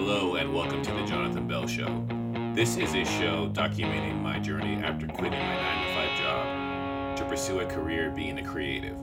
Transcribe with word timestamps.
Hello, 0.00 0.36
and 0.36 0.54
welcome 0.54 0.80
to 0.80 0.92
the 0.92 1.04
Jonathan 1.06 1.48
Bell 1.48 1.66
Show. 1.66 2.06
This 2.54 2.76
is 2.76 2.94
a 2.94 3.04
show 3.04 3.50
documenting 3.52 4.22
my 4.22 4.38
journey 4.38 4.76
after 4.76 5.08
quitting 5.08 5.40
my 5.40 5.56
9 5.56 5.88
to 5.88 5.94
5 5.94 6.18
job 6.20 7.16
to 7.16 7.24
pursue 7.24 7.58
a 7.58 7.66
career 7.66 8.12
being 8.12 8.38
a 8.38 8.44
creative. 8.44 8.96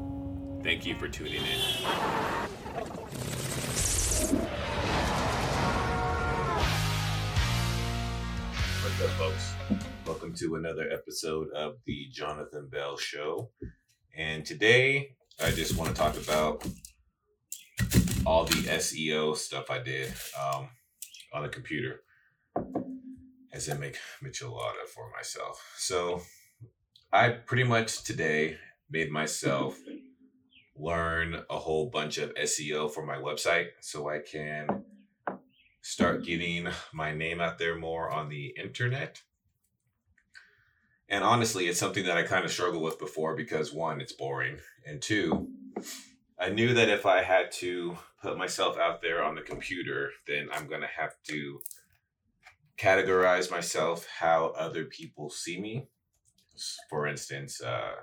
Thank 0.63 0.85
you 0.85 0.95
for 0.95 1.09
tuning 1.09 1.43
in. 1.43 1.59
What's 8.79 9.01
up, 9.01 9.09
folks? 9.17 9.53
Welcome 10.07 10.33
to 10.35 10.55
another 10.55 10.89
episode 10.89 11.49
of 11.53 11.73
the 11.85 12.07
Jonathan 12.09 12.69
Bell 12.71 12.95
Show. 12.95 13.49
And 14.15 14.45
today, 14.45 15.09
I 15.43 15.51
just 15.51 15.75
want 15.75 15.93
to 15.93 16.01
talk 16.01 16.15
about 16.15 16.65
all 18.25 18.45
the 18.45 18.63
SEO 18.63 19.35
stuff 19.35 19.69
I 19.69 19.79
did 19.79 20.13
um, 20.41 20.69
on 21.35 21.43
the 21.43 21.49
computer 21.49 22.01
as 23.53 23.69
I 23.69 23.75
make 23.75 23.97
Michelada 24.23 24.87
for 24.87 25.11
myself. 25.11 25.75
So 25.77 26.21
I 27.11 27.29
pretty 27.29 27.65
much 27.65 28.03
today 28.03 28.57
made 28.89 29.11
myself 29.11 29.77
learn 30.77 31.43
a 31.49 31.57
whole 31.57 31.89
bunch 31.89 32.17
of 32.17 32.33
SEO 32.35 32.91
for 32.91 33.05
my 33.05 33.17
website 33.17 33.67
so 33.81 34.09
I 34.09 34.19
can 34.19 34.83
start 35.81 36.25
getting 36.25 36.67
my 36.93 37.13
name 37.13 37.41
out 37.41 37.57
there 37.57 37.77
more 37.77 38.09
on 38.11 38.29
the 38.29 38.53
internet. 38.57 39.21
And 41.07 41.23
honestly, 41.23 41.67
it's 41.67 41.79
something 41.79 42.05
that 42.05 42.17
I 42.17 42.23
kind 42.23 42.45
of 42.45 42.51
struggled 42.51 42.83
with 42.83 42.97
before 42.97 43.35
because 43.35 43.71
one, 43.71 44.01
it's 44.01 44.13
boring, 44.13 44.57
and 44.85 45.01
two, 45.01 45.49
I 46.45 46.49
knew 46.49 46.75
that 46.75 46.89
if 46.89 47.07
I 47.07 47.23
had 47.23 47.51
to 47.53 47.97
put 48.21 48.37
myself 48.37 48.77
out 48.77 49.01
there 49.01 49.23
on 49.23 49.33
the 49.33 49.41
computer, 49.41 50.11
then 50.27 50.47
I'm 50.53 50.67
going 50.67 50.81
to 50.81 50.87
have 50.87 51.15
to 51.29 51.59
categorize 52.77 53.49
myself 53.49 54.05
how 54.19 54.53
other 54.55 54.85
people 54.85 55.31
see 55.31 55.59
me. 55.59 55.87
For 56.87 57.07
instance, 57.07 57.61
uh, 57.61 57.95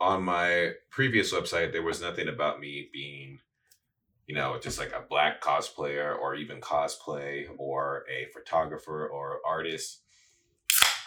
on 0.00 0.24
my 0.24 0.72
previous 0.90 1.32
website, 1.32 1.70
there 1.70 1.84
was 1.84 2.02
nothing 2.02 2.26
about 2.26 2.58
me 2.58 2.88
being, 2.92 3.38
you 4.26 4.34
know, 4.34 4.58
just 4.60 4.80
like 4.80 4.90
a 4.90 5.06
black 5.08 5.40
cosplayer 5.40 6.18
or 6.18 6.34
even 6.34 6.60
cosplay 6.60 7.46
or 7.58 8.04
a 8.10 8.26
photographer 8.32 9.06
or 9.06 9.38
artist 9.46 10.00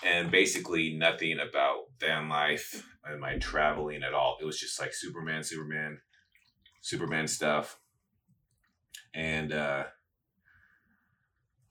and 0.04 0.32
basically 0.32 0.94
nothing 0.94 1.40
about 1.40 1.86
van 2.00 2.30
life 2.30 2.86
and 3.04 3.20
my 3.20 3.38
traveling 3.38 4.04
at 4.04 4.14
all. 4.14 4.38
It 4.42 4.46
was 4.46 4.60
just 4.60 4.80
like 4.80 4.94
Superman, 4.94 5.44
Superman, 5.44 6.00
Superman 6.82 7.28
stuff. 7.28 7.80
And 9.14 9.54
uh 9.54 9.84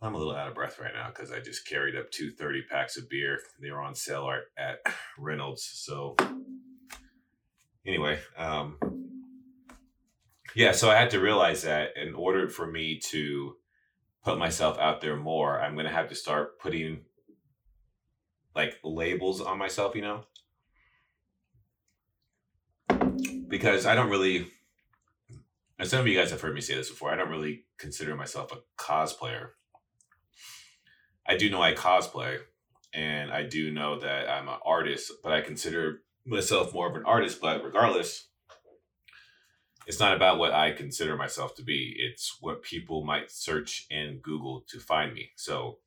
I'm 0.02 0.14
a 0.14 0.18
little 0.18 0.36
out 0.36 0.48
of 0.48 0.54
breath 0.54 0.78
right 0.78 0.92
now 0.94 1.08
because 1.08 1.32
I 1.32 1.40
just 1.40 1.66
carried 1.66 1.96
up 1.96 2.10
two 2.10 2.30
30 2.30 2.62
packs 2.70 2.98
of 2.98 3.08
beer. 3.08 3.38
They 3.60 3.70
were 3.70 3.80
on 3.80 3.94
sale 3.94 4.30
at 4.58 4.80
Reynolds. 5.18 5.68
So 5.74 6.16
anyway, 7.86 8.18
um 8.36 8.78
yeah, 10.54 10.70
so 10.70 10.88
I 10.88 10.94
had 10.94 11.10
to 11.10 11.20
realize 11.20 11.62
that 11.62 11.96
in 11.96 12.14
order 12.14 12.48
for 12.48 12.66
me 12.66 13.00
to 13.10 13.56
put 14.22 14.38
myself 14.38 14.78
out 14.78 15.00
there 15.00 15.16
more, 15.16 15.60
I'm 15.60 15.74
gonna 15.74 15.90
have 15.90 16.08
to 16.10 16.14
start 16.14 16.60
putting 16.60 17.02
like 18.54 18.78
labels 18.82 19.40
on 19.40 19.58
myself, 19.58 19.94
you 19.94 20.02
know? 20.02 20.24
Because 23.48 23.86
I 23.86 23.94
don't 23.94 24.10
really, 24.10 24.46
and 25.78 25.88
some 25.88 26.00
of 26.00 26.06
you 26.06 26.18
guys 26.18 26.30
have 26.30 26.40
heard 26.40 26.54
me 26.54 26.60
say 26.60 26.74
this 26.74 26.90
before, 26.90 27.10
I 27.10 27.16
don't 27.16 27.30
really 27.30 27.64
consider 27.78 28.16
myself 28.16 28.52
a 28.52 28.58
cosplayer. 28.80 29.50
I 31.26 31.36
do 31.36 31.50
know 31.50 31.62
I 31.62 31.74
cosplay, 31.74 32.38
and 32.92 33.32
I 33.32 33.44
do 33.44 33.72
know 33.72 33.98
that 33.98 34.28
I'm 34.28 34.48
an 34.48 34.58
artist, 34.64 35.12
but 35.22 35.32
I 35.32 35.40
consider 35.40 36.02
myself 36.26 36.72
more 36.72 36.88
of 36.88 36.96
an 36.96 37.04
artist. 37.04 37.40
But 37.40 37.64
regardless, 37.64 38.28
it's 39.86 40.00
not 40.00 40.16
about 40.16 40.38
what 40.38 40.52
I 40.52 40.72
consider 40.72 41.16
myself 41.16 41.54
to 41.56 41.62
be, 41.62 41.94
it's 41.98 42.38
what 42.40 42.62
people 42.62 43.04
might 43.04 43.30
search 43.30 43.86
in 43.90 44.18
Google 44.22 44.64
to 44.68 44.78
find 44.78 45.12
me. 45.12 45.30
So, 45.36 45.78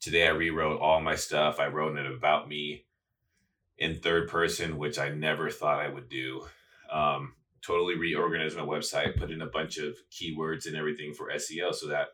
Today 0.00 0.26
I 0.26 0.30
rewrote 0.30 0.80
all 0.80 1.00
my 1.00 1.14
stuff. 1.14 1.60
I 1.60 1.66
wrote 1.66 1.98
it 1.98 2.10
about 2.10 2.48
me 2.48 2.86
in 3.76 4.00
third 4.00 4.28
person, 4.28 4.78
which 4.78 4.98
I 4.98 5.10
never 5.10 5.50
thought 5.50 5.80
I 5.80 5.88
would 5.88 6.08
do. 6.08 6.46
Um, 6.90 7.34
totally 7.62 7.98
reorganized 7.98 8.56
my 8.56 8.64
website, 8.64 9.18
put 9.18 9.30
in 9.30 9.42
a 9.42 9.46
bunch 9.46 9.76
of 9.76 9.98
keywords 10.10 10.66
and 10.66 10.74
everything 10.74 11.12
for 11.12 11.30
SEO 11.30 11.74
so 11.74 11.88
that 11.88 12.08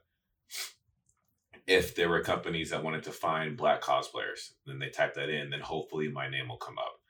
if 1.69 1.95
there 1.95 2.09
were 2.09 2.21
companies 2.21 2.71
that 2.71 2.83
wanted 2.83 3.05
to 3.05 3.13
find 3.13 3.57
black 3.57 3.83
cosplayers, 3.83 4.55
then 4.67 4.81
they 4.81 4.89
type 4.89 5.15
that 5.15 5.29
in, 5.29 5.51
then 5.51 5.61
hopefully 5.61 6.09
my 6.09 6.29
name 6.29 6.49
will 6.49 6.57
come 6.57 6.79
up. 6.79 7.01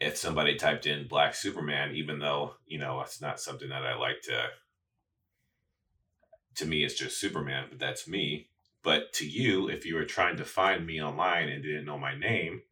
If 0.00 0.16
somebody 0.16 0.56
typed 0.56 0.86
in 0.86 1.08
black 1.08 1.34
Superman, 1.34 1.94
even 1.94 2.20
though, 2.20 2.54
you 2.64 2.78
know, 2.78 3.00
it's 3.00 3.20
not 3.20 3.40
something 3.40 3.68
that 3.68 3.84
I 3.84 3.96
like 3.96 4.22
to 4.22 4.46
to 6.56 6.66
me 6.66 6.84
it's 6.84 6.94
just 6.94 7.20
Superman, 7.20 7.66
but 7.70 7.78
that's 7.78 8.08
me 8.08 8.48
but 8.82 9.12
to 9.14 9.28
you, 9.28 9.68
if 9.68 9.84
you 9.84 9.94
were 9.94 10.04
trying 10.04 10.36
to 10.38 10.44
find 10.44 10.86
me 10.86 11.02
online 11.02 11.48
and 11.48 11.62
didn't 11.62 11.84
know 11.84 11.98
my 11.98 12.16
name, 12.16 12.62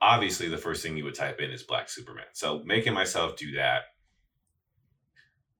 obviously 0.00 0.48
the 0.48 0.56
first 0.56 0.82
thing 0.82 0.96
you 0.96 1.04
would 1.04 1.14
type 1.14 1.40
in 1.40 1.50
is 1.50 1.62
Black 1.62 1.88
Superman. 1.88 2.26
So 2.32 2.62
making 2.64 2.94
myself 2.94 3.36
do 3.36 3.52
that, 3.52 3.82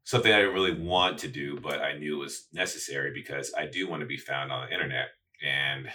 something 0.04 0.32
I 0.32 0.38
didn't 0.38 0.54
really 0.54 0.80
want 0.80 1.18
to 1.18 1.28
do, 1.28 1.58
but 1.60 1.82
I 1.82 1.98
knew 1.98 2.18
was 2.18 2.48
necessary 2.52 3.12
because 3.12 3.52
I 3.56 3.66
do 3.66 3.88
want 3.88 4.00
to 4.00 4.06
be 4.06 4.16
found 4.16 4.50
on 4.50 4.66
the 4.66 4.72
internet. 4.72 5.08
And 5.44 5.88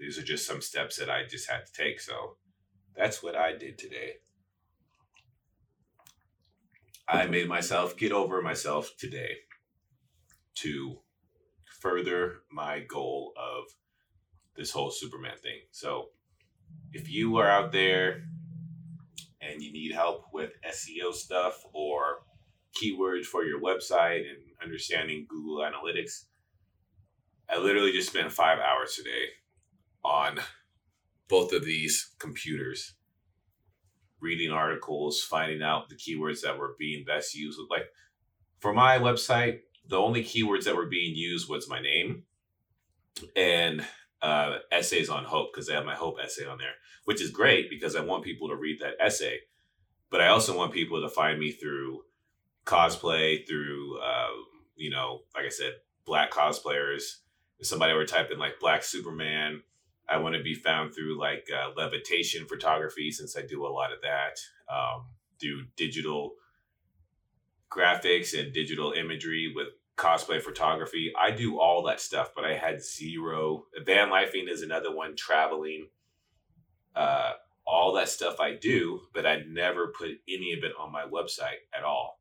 these 0.00 0.18
are 0.18 0.22
just 0.22 0.46
some 0.46 0.62
steps 0.62 0.96
that 0.96 1.10
I 1.10 1.24
just 1.28 1.50
had 1.50 1.66
to 1.66 1.72
take. 1.72 2.00
So 2.00 2.36
that's 2.96 3.22
what 3.22 3.36
I 3.36 3.56
did 3.56 3.76
today. 3.76 4.14
I 7.06 7.26
made 7.26 7.48
myself 7.48 7.96
get 7.96 8.12
over 8.12 8.42
myself 8.42 8.92
today 8.98 9.36
to 10.56 10.98
further 11.80 12.42
my 12.50 12.80
goal 12.80 13.32
of 13.36 13.64
this 14.56 14.70
whole 14.70 14.90
Superman 14.90 15.36
thing. 15.42 15.60
So 15.70 16.08
if 16.92 17.10
you 17.10 17.36
are 17.36 17.48
out 17.48 17.72
there 17.72 18.24
and 19.40 19.62
you 19.62 19.72
need 19.72 19.92
help 19.92 20.24
with 20.32 20.50
SEO 20.66 21.12
stuff 21.12 21.64
or 21.72 22.24
keywords 22.80 23.24
for 23.24 23.44
your 23.44 23.60
website 23.60 24.20
and 24.20 24.38
understanding 24.62 25.26
Google 25.28 25.58
Analytics, 25.58 26.24
I 27.48 27.58
literally 27.58 27.92
just 27.92 28.10
spent 28.10 28.32
five 28.32 28.58
hours 28.58 28.94
today 28.94 29.26
on 30.04 30.40
both 31.28 31.52
of 31.52 31.64
these 31.64 32.14
computers 32.18 32.94
reading 34.20 34.50
articles, 34.50 35.22
finding 35.22 35.62
out 35.62 35.88
the 35.88 35.94
keywords 35.94 36.40
that 36.42 36.58
were 36.58 36.74
being 36.78 37.04
best 37.04 37.34
used. 37.34 37.58
Like 37.70 37.86
for 38.60 38.72
my 38.72 38.98
website, 38.98 39.60
the 39.88 39.96
only 39.96 40.22
keywords 40.22 40.64
that 40.64 40.76
were 40.76 40.86
being 40.86 41.14
used 41.16 41.48
was 41.48 41.68
my 41.68 41.80
name 41.80 42.24
and 43.34 43.84
uh, 44.22 44.58
essays 44.70 45.08
on 45.08 45.24
hope 45.24 45.52
because 45.52 45.68
I 45.70 45.74
have 45.74 45.84
my 45.84 45.94
hope 45.94 46.16
essay 46.22 46.46
on 46.46 46.58
there, 46.58 46.74
which 47.04 47.22
is 47.22 47.30
great 47.30 47.70
because 47.70 47.96
I 47.96 48.00
want 48.00 48.24
people 48.24 48.48
to 48.48 48.56
read 48.56 48.80
that 48.80 48.94
essay. 49.00 49.40
But 50.10 50.20
I 50.20 50.28
also 50.28 50.56
want 50.56 50.72
people 50.72 51.00
to 51.02 51.08
find 51.08 51.38
me 51.38 51.52
through 51.52 52.02
cosplay, 52.64 53.46
through, 53.46 53.98
uh, 53.98 54.28
you 54.76 54.90
know, 54.90 55.20
like 55.34 55.46
I 55.46 55.50
said, 55.50 55.74
black 56.04 56.32
cosplayers. 56.32 57.02
If 57.58 57.66
somebody 57.66 57.92
were 57.92 58.06
typing 58.06 58.38
like 58.38 58.60
Black 58.60 58.84
Superman, 58.84 59.62
I 60.08 60.18
want 60.18 60.36
to 60.36 60.42
be 60.42 60.54
found 60.54 60.94
through 60.94 61.18
like 61.18 61.48
uh, 61.54 61.70
levitation 61.76 62.46
photography 62.46 63.10
since 63.10 63.36
I 63.36 63.42
do 63.42 63.66
a 63.66 63.68
lot 63.68 63.92
of 63.92 64.00
that, 64.02 64.38
um, 64.72 65.06
through 65.40 65.64
digital 65.76 66.34
graphics 67.70 68.38
and 68.38 68.52
digital 68.52 68.92
imagery 68.92 69.52
with 69.54 69.68
cosplay 69.96 70.40
photography. 70.40 71.12
I 71.20 71.32
do 71.32 71.58
all 71.58 71.82
that 71.84 72.00
stuff, 72.00 72.30
but 72.34 72.44
I 72.44 72.54
had 72.54 72.82
zero. 72.82 73.64
Van 73.84 74.08
lifing 74.08 74.48
is 74.48 74.62
another 74.62 74.94
one, 74.94 75.16
traveling, 75.16 75.88
uh, 76.94 77.32
all 77.66 77.92
that 77.94 78.08
stuff 78.08 78.40
I 78.40 78.54
do, 78.54 79.00
but 79.12 79.26
I 79.26 79.42
never 79.46 79.88
put 79.88 80.10
any 80.28 80.54
of 80.54 80.64
it 80.64 80.72
on 80.78 80.92
my 80.92 81.04
website 81.04 81.60
at 81.76 81.84
all, 81.84 82.20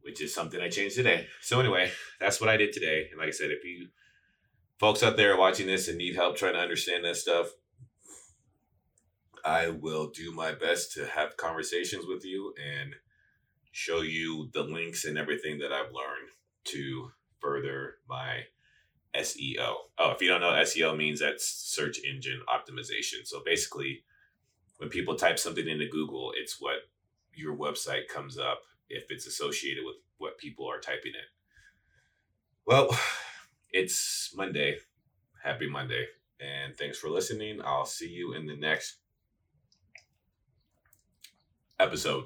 which 0.00 0.22
is 0.22 0.34
something 0.34 0.60
I 0.60 0.70
changed 0.70 0.96
today. 0.96 1.26
So, 1.42 1.60
anyway, 1.60 1.90
that's 2.18 2.40
what 2.40 2.48
I 2.48 2.56
did 2.56 2.72
today. 2.72 3.08
And 3.10 3.18
like 3.18 3.28
I 3.28 3.32
said, 3.32 3.50
if 3.50 3.64
you 3.64 3.88
folks 4.78 5.02
out 5.02 5.16
there 5.16 5.34
are 5.34 5.38
watching 5.38 5.66
this 5.66 5.88
and 5.88 5.98
need 5.98 6.14
help 6.14 6.36
trying 6.36 6.54
to 6.54 6.60
understand 6.60 7.04
this 7.04 7.20
stuff, 7.20 7.48
I 9.44 9.68
will 9.68 10.08
do 10.08 10.32
my 10.32 10.52
best 10.52 10.92
to 10.92 11.06
have 11.06 11.36
conversations 11.36 12.06
with 12.06 12.24
you 12.24 12.54
and 12.56 12.94
show 13.72 14.02
you 14.02 14.50
the 14.52 14.62
links 14.62 15.04
and 15.04 15.18
everything 15.18 15.58
that 15.58 15.72
I've 15.72 15.92
learned 15.92 16.28
to 16.64 17.10
further 17.40 17.94
my 18.08 18.42
SEO. 19.16 19.74
Oh, 19.98 20.10
if 20.10 20.20
you 20.20 20.28
don't 20.28 20.40
know, 20.40 20.52
SEO 20.52 20.96
means 20.96 21.20
that's 21.20 21.46
search 21.46 21.98
engine 22.04 22.40
optimization. 22.48 23.24
So 23.26 23.42
basically, 23.44 24.04
when 24.76 24.90
people 24.90 25.16
type 25.16 25.38
something 25.38 25.66
into 25.66 25.88
Google, 25.88 26.32
it's 26.36 26.60
what 26.60 26.76
your 27.34 27.56
website 27.56 28.08
comes 28.08 28.38
up 28.38 28.60
if 28.88 29.10
it's 29.10 29.26
associated 29.26 29.84
with 29.84 29.96
what 30.18 30.38
people 30.38 30.70
are 30.70 30.78
typing 30.78 31.12
in. 31.14 31.26
Well, 32.66 32.96
it's 33.72 34.32
Monday. 34.36 34.76
Happy 35.42 35.68
Monday. 35.68 36.06
And 36.40 36.76
thanks 36.76 36.98
for 36.98 37.08
listening. 37.08 37.60
I'll 37.64 37.86
see 37.86 38.08
you 38.08 38.34
in 38.34 38.46
the 38.46 38.56
next 38.56 38.98
episode. 41.78 42.24